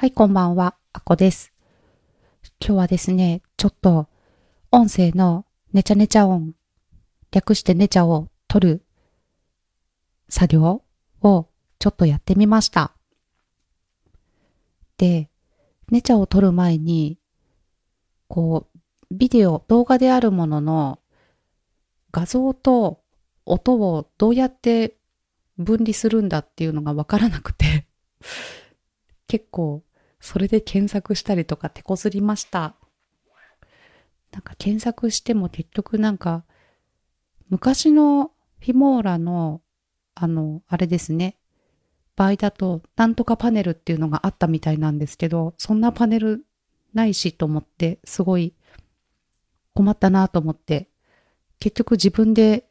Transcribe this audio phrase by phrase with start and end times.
[0.00, 0.76] はい、こんばんは。
[0.94, 1.52] あこです。
[2.58, 4.08] 今日はですね、ちょっと
[4.70, 5.44] 音声の
[5.74, 6.54] ねちゃねちゃ音、
[7.30, 8.82] 略してねちゃを取る
[10.30, 10.82] 作業
[11.20, 11.48] を
[11.78, 12.94] ちょっとやってみました。
[14.96, 15.28] で、
[15.90, 17.18] ねちゃを取る前に、
[18.26, 18.78] こう、
[19.14, 20.98] ビデオ、動画であるものの
[22.10, 23.02] 画像と
[23.44, 24.96] 音をどうやって
[25.58, 27.84] 分離するんだっていうのがわからなくて
[29.28, 29.82] 結構
[30.20, 32.76] それで検索したりとか手こずりました。
[34.32, 36.44] なんか検索しても結局なんか、
[37.48, 39.60] 昔のフィモーラの、
[40.14, 41.36] あの、あれですね。
[42.14, 46.44] 場合だと、なんとかパネルっていうのがあったみたいなんですけど、そんなパネル
[46.92, 48.54] ないしと思って、すごい
[49.74, 50.88] 困ったなと思って、
[51.58, 52.68] 結局自分で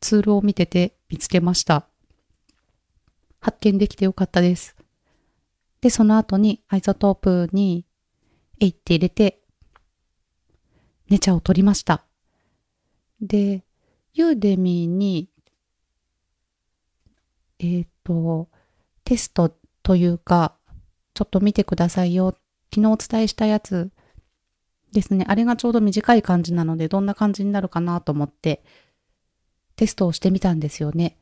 [0.00, 1.86] ツールを見てて見つけました。
[3.40, 4.75] 発見できてよかったです。
[5.86, 7.86] で、その後に iZotope に
[8.58, 9.40] えいって入れて、
[11.08, 12.04] ネチャを取りました。
[13.20, 13.64] で、
[14.12, 15.30] Udemy に、
[17.60, 18.48] えっ、ー、と、
[19.04, 20.56] テストというか、
[21.14, 22.36] ちょっと見てくださいよ。
[22.74, 23.92] 昨日お伝えしたやつ
[24.90, 25.24] ですね。
[25.28, 28.64] あれがちょうど短い感じなので、どんな感じになるかなと思って、
[29.76, 31.16] テストをしてみたんですよね。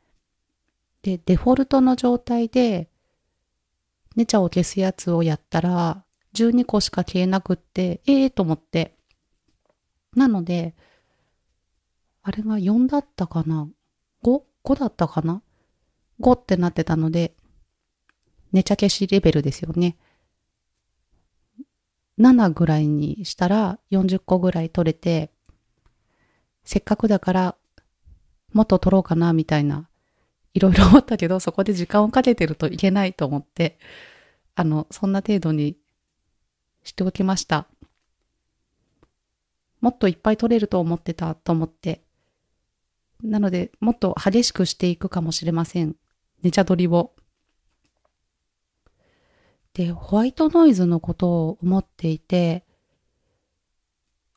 [1.03, 2.89] で、デフォルトの状態で、
[4.17, 8.97] ネチャを消すやつをやったら、12個しか消えなくって、ええー、と思って。
[10.15, 10.75] なので、
[12.23, 13.69] あれが4だったかな
[14.23, 15.43] ?5?5 だったかな
[16.21, 17.35] ?5 ってなってたので、
[18.53, 19.97] ネチャ消しレベルですよね。
[22.19, 25.31] 7ぐらいにしたら40個ぐらい取れて、
[26.65, 27.57] せっかくだから
[28.53, 29.89] もっと取ろうかなみたいな
[30.55, 33.79] いろいろ思ったけど、そこで時間をかけてるといけないと思って、
[34.55, 35.77] あの、そんな程度に
[36.85, 37.67] しておきました。
[39.81, 42.03] もっといっぱい取れると思ってたと思って。
[43.23, 45.97] なので、もっと激しくしていくかもしれません。
[46.43, 47.13] ネチャ取りを。
[49.73, 52.65] で、ホワイトノイズのことを思っていて、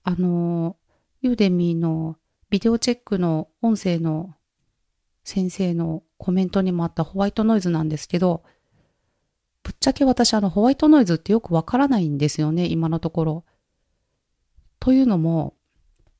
[0.03, 0.77] あの、
[1.21, 2.17] ユーデミーの
[2.49, 4.33] ビデオチェックの音声の
[5.27, 8.43] 先生のコメントにもあったホワイトノイズなんですけど、
[9.61, 13.45] ぶっちゃけ私あのホワイトノイズってよくわからないんですよね、今のところ。
[14.79, 15.53] というのも、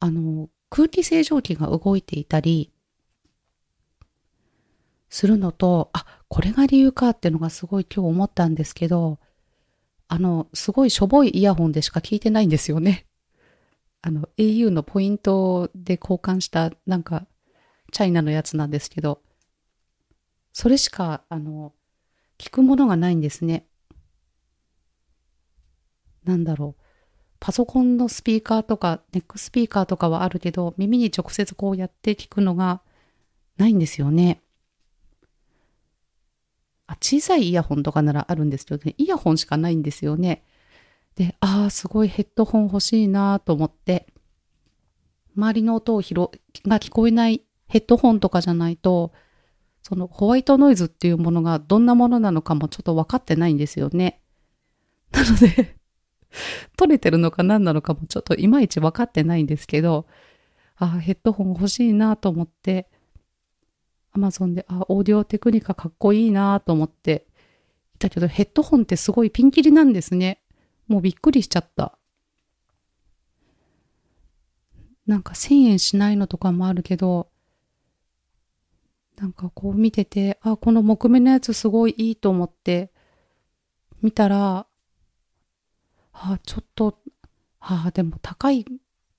[0.02, 2.74] あの、空気清浄機が動いていたり
[5.08, 9.20] するのと、あ、これが理由かっていうのがすごい今日思ったんですけど、
[10.10, 13.06] あの、すごいしょぼいイヤホンでしか聞いてないんですよね。
[14.02, 17.26] あの、au のポイントで交換したなんか
[17.92, 19.22] チャイナのやつなんですけど、
[20.54, 21.74] それしか、あの、
[22.38, 23.68] 聞くものがないんですね。
[26.24, 26.84] なんだろう。
[27.40, 32.82] パソコンのスピーカーとか、ネックスピーカーとかはあるけど、耳に直接こうやって聞くのが
[33.58, 34.42] ないんですよね。
[36.88, 40.44] あ、小さいイヤホンとかならあるんですけどね、イヤホンしかないんですよね。
[41.16, 44.08] で、ああ、すごいヘッドホン欲しいなと思って、
[45.36, 49.12] 周りの音を拾が聞こえないヘッドホンとかじゃないと、
[49.84, 54.22] そのホワイトノイズっていうものがどんなものなのかもちょっと分かってないんですよね。
[55.12, 55.78] なので
[56.76, 60.08] 取れてるのか何なのかもちょっといまいち分かってないんですけど、
[60.76, 62.90] あヘッドホン欲しいなと思って、
[64.12, 67.28] アマゾンで、あ、オーディオテクニカかっこいいなと思って、
[68.00, 70.42] だけどヘッドホンってすごいピンキリなんですね。
[70.88, 71.98] もうびっくりしちゃった。
[75.06, 77.30] なんか1000円しないのとかもあるけど、
[79.28, 82.94] なんかこう見てて、あ、この木目のやつすごいいいと思って
[84.02, 84.68] 見たら、
[86.14, 86.98] あ、ちょっと、
[87.60, 88.64] あ、でも高い、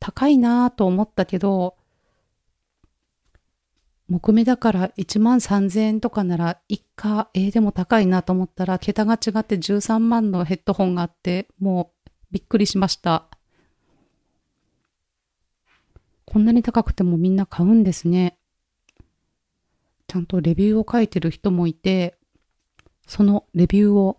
[0.00, 1.76] 高いなと思ったけど、
[4.08, 13.26] 木目だから1万3000円とかなら一家、えー、でも高いなと思ったら、桁が違って13万のヘッドホンがあって、もうびっくりしました。
[16.24, 18.37] こんなに高くてもみんな買うんですね。
[20.08, 22.16] ちゃんとレビューを書いてる人もいて、
[23.06, 24.18] そのレビューを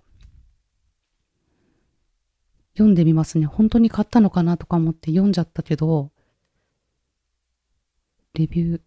[2.73, 3.47] 読んでみますね。
[3.47, 6.11] 本当に買ったのかなとか思って読んじゃったけど、
[8.35, 8.81] レビュー、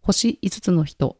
[0.00, 1.18] 星5つの人、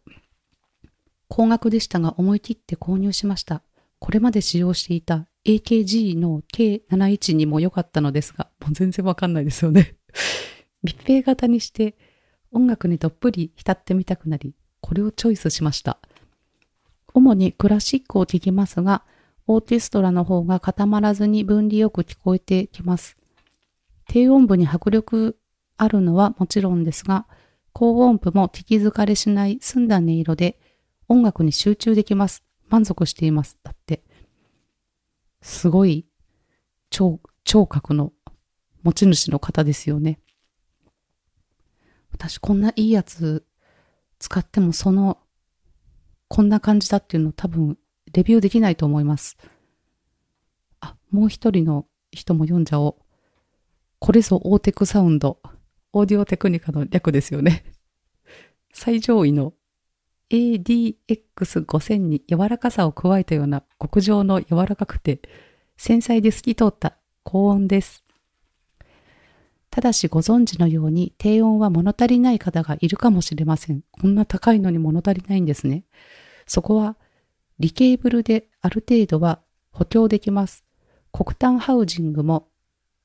[1.28, 3.62] 高額でしたが思い切って購入しました。
[3.98, 9.96] これまで使用していた AKG の K71 にも良かったのですが、もう全然わかんないですよね。
[10.82, 11.96] 密閉型にして
[12.56, 15.98] 音楽にどっぷり浸ってみたくなり、これをチョイスしました。
[17.12, 19.04] 主にクラシックを聴きますが、
[19.46, 23.18] オーケストラの方が固まらずに分離よく聞こえてきます。
[24.08, 25.38] 低音部に迫力
[25.76, 27.26] あるのはもちろんですが、
[27.74, 30.58] 高音部も聞き疲れしない澄んだ音色で
[31.08, 32.42] 音楽に集中できます。
[32.70, 33.58] 満足しています。
[33.62, 34.02] だって。
[35.42, 36.06] すごい
[36.88, 38.12] 聴聴覚の
[38.82, 40.18] 持ち主の方ですよね。
[42.16, 43.44] 私こんないいやつ
[44.18, 45.18] 使ってもその
[46.28, 47.76] こんな感じだっていうの多分
[48.14, 49.36] レビューできないと思います。
[50.80, 53.02] あ、もう一人の人も読んじゃおう。
[53.98, 55.40] これぞオーテクサウンド。
[55.92, 57.64] オーディオテクニカの略ですよね。
[58.72, 59.52] 最上位の
[60.30, 65.20] ADX5000 に柔らかさを加えたような極上の柔らかくて
[65.76, 68.05] 繊細で透き通った高音です。
[69.76, 73.82] ただしご存知のように低音は物足りない方がいるかもしれません。
[73.92, 75.84] こんな高いのに物足りないんですね。
[76.46, 76.96] そこは
[77.58, 79.42] リケーブルである程度は
[79.72, 80.64] 補強できます。
[81.12, 82.48] 黒炭ハウジングも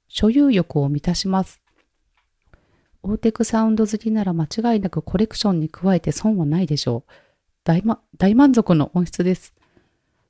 [0.07, 1.59] 所有欲を満たします。
[3.03, 7.11] オーテクサウンド好きなら間違いなくコレクションに加えて損はないでしょう。
[7.65, 9.53] 大,、ま、大満足の音質です。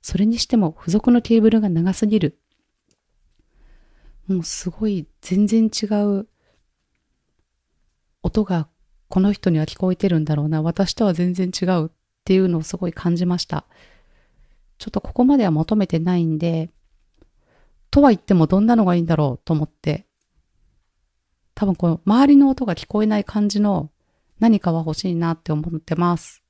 [0.02, 2.40] それにしても付属のケーブルが長すぎる。
[4.28, 6.28] もうすごい全然違う
[8.24, 8.68] 音が
[9.10, 10.62] この人には聞こえてるんだろうな。
[10.62, 11.90] 私とは全然違うっ
[12.24, 13.66] ていうのをすごい感じました。
[14.78, 16.70] ちょっとここまでは求めてないんで、
[17.90, 20.08] とは言ってもどんなのがいいんだろうと思って、
[21.56, 23.92] 多分この周りの音が聞こえない感じの
[24.40, 26.42] 何かは欲しいなって思ってます。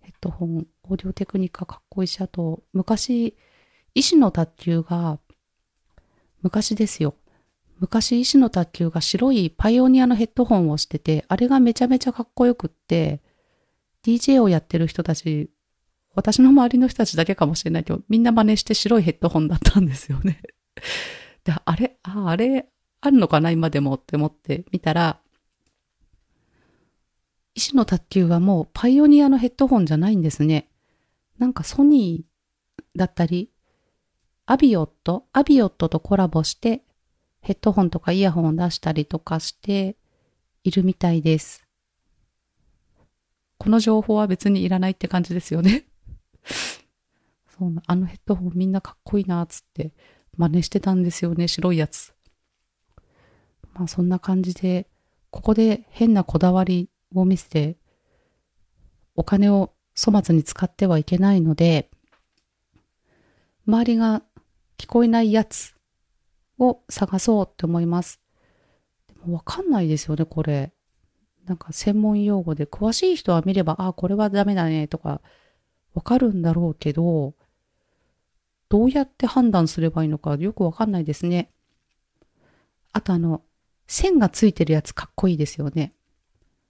[0.00, 3.36] ヘッドホン、オーディオテクニカかっこいいし、あと、昔、
[3.94, 5.20] 医師の卓球が、
[6.42, 7.14] 昔ですよ。
[7.78, 13.22] 昔医師の卓球が白いパイオニアのヘッドホンをしてて、あれがめちゃめちゃかっこよくって、
[14.02, 15.50] DJ をやってる人たち、
[16.14, 20.42] 私の周りの人たちだけかもしれないけど、みんな真似して白いヘッドホンだったんですよね。
[21.44, 22.68] で、あれ、あ、あれ、
[23.00, 25.20] あるのかな今でもって思ってみたら、
[27.54, 30.68] 石の卓球はもうパイオニアのヘッドホンじゃないんですね。
[31.38, 33.50] なんかソニーだったり、
[34.50, 36.82] アビオット、アビオットとコラボして
[37.40, 39.94] ヘッドホンとかイヤホンを出したりとかして
[40.64, 41.64] いるみたいです。
[43.58, 45.84] この情報は別にいらないって感じですよね
[47.56, 49.92] そうな、あのヘッドホンみんなかっこいいなっ、つって
[50.36, 52.12] 真似してたんですよね、白いやつ。
[53.74, 54.88] まあそんな感じで、
[55.30, 57.76] ここで変なこだわりを見せて、
[59.14, 61.88] お金を粗末に使ってはいけないので、
[63.64, 64.24] 周りが
[64.80, 65.74] 聞こえないやつ
[66.58, 68.18] を探そうって思います。
[69.08, 70.72] でもわかんないですよね、これ。
[71.44, 75.20] なんか専門用語で詳しい人は見れば、あ、これはダメだねとか
[75.92, 77.34] わかるんだろうけど、
[78.70, 81.50] どうやって判断すればいいのかよくわかんないですね。
[82.92, 83.42] あとあの、
[83.86, 85.92] 線がついてるやつかっこいいですよね。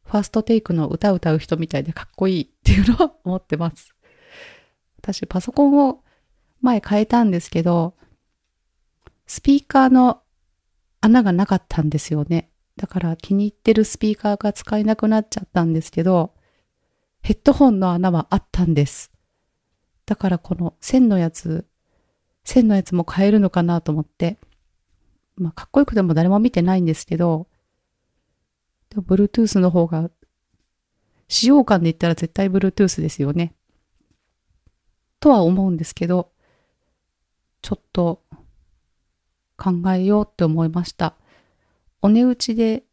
[0.04, 3.94] ファーストテイクの歌歌う人みたいでかっこいいっていうのを思ってます。
[4.98, 6.02] 私パソコンを
[6.60, 7.94] 前変えたんですけど、
[9.26, 10.22] スピーカーの
[11.00, 12.50] 穴がなかったんですよね。
[12.76, 16.34] だから気に入ってるスピーカーが使えなくなっちゃったんですけど、
[17.22, 19.10] ヘッドホンの穴はあったんです。
[20.06, 21.66] だからこの線のやつ、
[22.44, 24.38] 線のやつも変えるのかなと思って、
[25.36, 27.46] まあ、かっこよくても誰も見てないんですけど、
[28.90, 30.10] でも Bluetooth の方が、
[31.28, 33.54] 使用感で言ったら絶対 Bluetooth ですよね。
[35.20, 36.32] とは思うんですけど、
[37.62, 38.22] ちょっと
[39.56, 41.14] 考えようって思いました。
[42.02, 42.84] お値打ちで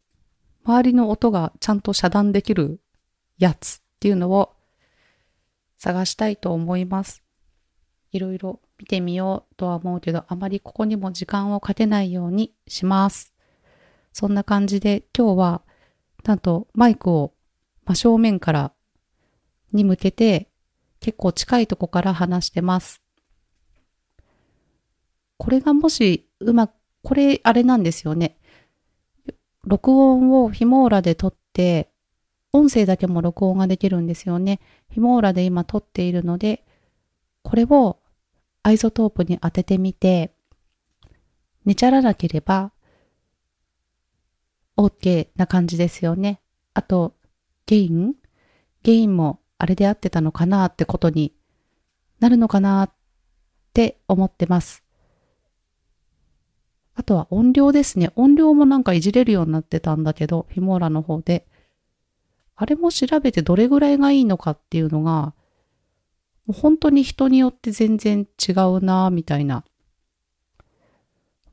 [0.64, 2.80] 周りの音がちゃんと遮断できる
[3.38, 4.54] やつっていうのを
[5.78, 7.22] 探したいと思います。
[8.12, 13.32] いろいろ見てみようとは思うけど、あまりここにも時間をかけないようにします。
[14.12, 15.62] そんな感じで今日は、
[16.24, 17.32] なんとマイクを
[17.86, 18.72] 真正面から
[19.72, 20.50] に向けて
[21.00, 23.00] 結構近いとこから話してます。
[25.38, 28.36] これがもしうまく、これあれなんですよね。
[29.64, 31.90] 録音をフィモーラで撮って、
[32.52, 34.60] 音声だけも録音ができるんですよね。
[34.90, 36.64] Filmora で今撮っているので、
[37.42, 37.98] これを
[38.62, 40.34] iZotope に当ててみて、
[41.64, 42.72] ネチャらなければ
[44.76, 46.40] OK な感じですよね。
[46.74, 47.14] あと、
[47.66, 48.14] ゲイン？
[48.82, 51.34] ゲインもあれで合ってたのかなってことに
[52.20, 52.90] なるのかなっ
[53.74, 54.82] て思ってます。
[56.98, 58.10] あとは音量ですね。
[58.16, 61.46] 音量もなんかいじれるようになってたんだけど、 Filmora の方で。
[62.56, 65.32] あれも調べてどれぐらいがいいのかっていうのが
[66.48, 69.64] もう本当に人によって全然違うなみたいな。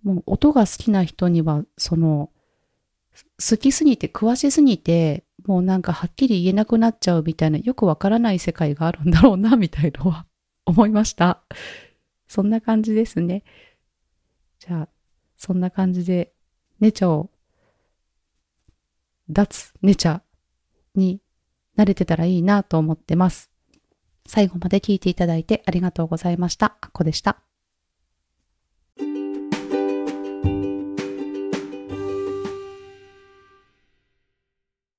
[0.03, 2.31] もう音が好きな人には、その、
[3.37, 10.25] 好きすぎて、詳しすぎて、もうなんかはっきり言えなくなっちゃうみたいな、よくわからない世界があるんだろうな、みたいのは
[10.65, 11.41] 思いました。
[12.27, 13.43] そんな感じですね。
[14.59, 14.89] じゃあ、
[15.37, 16.33] そんな感じで、
[16.79, 17.29] ネチャを、
[19.29, 20.21] 脱ネチャ
[20.93, 21.19] に
[21.77, 23.51] 慣れてたらいいなと思ってます。
[24.27, 26.77] 最後まで聞いていただいてありがとうございました。
[26.81, 27.44] あっこでした。